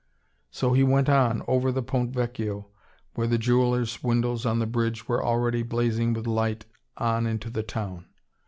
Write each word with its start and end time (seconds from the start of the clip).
So 0.49 0.73
he 0.73 0.81
went 0.81 1.09
on, 1.09 1.43
over 1.47 1.71
the 1.71 1.83
Ponte 1.83 2.09
Vecchio, 2.11 2.69
where 3.13 3.27
the 3.27 3.37
jeweller's 3.37 4.01
windows 4.01 4.47
on 4.47 4.57
the 4.57 4.65
bridge 4.65 5.07
were 5.07 5.23
already 5.23 5.61
blazing 5.61 6.11
with 6.13 6.25
light, 6.25 6.65
on 6.97 7.27
into 7.27 7.51
the 7.51 7.61
town. 7.61 8.05